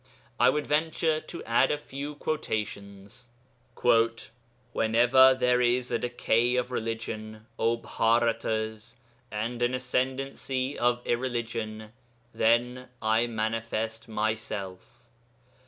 I 0.39 0.49
will 0.49 0.63
venture 0.63 1.21
to 1.21 1.43
add 1.43 1.69
a 1.69 1.77
few 1.77 2.15
quotations: 2.15 3.27
'Whenever 4.73 5.35
there 5.35 5.61
is 5.61 5.91
a 5.91 5.99
decay 5.99 6.55
of 6.55 6.71
religion, 6.71 7.45
O 7.59 7.77
Bhâratas, 7.77 8.95
and 9.29 9.61
an 9.61 9.75
ascendency 9.75 10.75
of 10.75 11.05
irreligion, 11.05 11.91
then 12.33 12.87
I 12.99 13.27
manifest 13.27 14.07
myself. 14.09 15.11